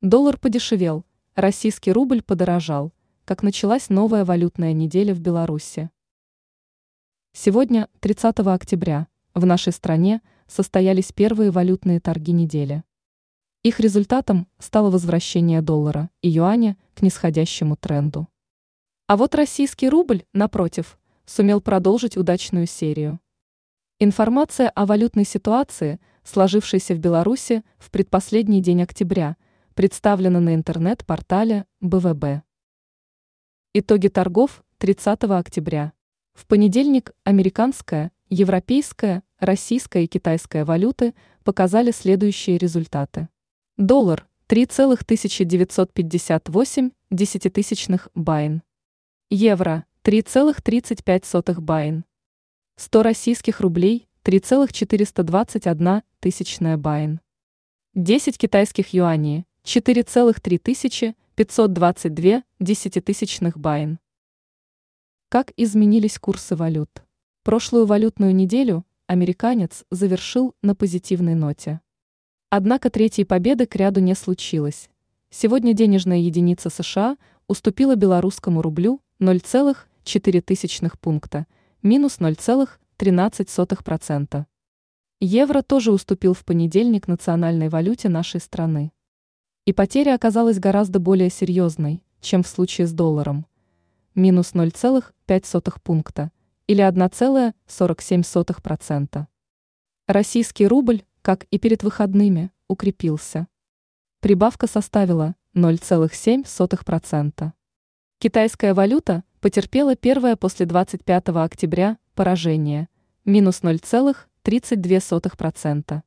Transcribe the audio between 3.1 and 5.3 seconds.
как началась новая валютная неделя в